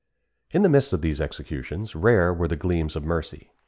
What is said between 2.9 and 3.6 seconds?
of mercy.